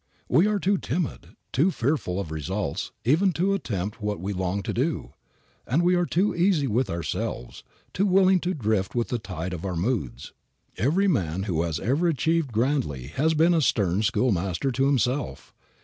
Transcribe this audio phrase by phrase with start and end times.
[0.27, 4.73] We are too timid, too fearful of results even to attempt what we long to
[4.73, 5.13] do.
[5.67, 9.63] And we are too easy with ourselves, too willing to drift with the tide of
[9.63, 10.33] our moods.
[10.75, 15.53] Every man who has ever achieved grandly has been a stern schoolmaster to himself.